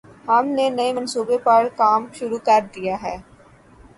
ہم 0.27 0.45
نے 0.47 0.65
نئے 0.69 0.93
منصوبے 0.93 1.37
پر 1.43 1.67
کام 1.77 2.01
شروع 2.13 2.37
کر 2.45 2.61
دیا 2.75 2.95
ہے۔ 3.03 3.15